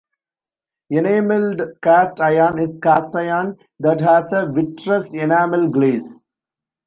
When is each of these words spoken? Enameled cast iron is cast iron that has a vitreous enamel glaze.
Enameled 0.89 1.61
cast 1.83 2.19
iron 2.21 2.57
is 2.57 2.79
cast 2.81 3.15
iron 3.15 3.55
that 3.79 4.01
has 4.01 4.33
a 4.33 4.47
vitreous 4.51 5.13
enamel 5.13 5.67
glaze. 5.67 6.23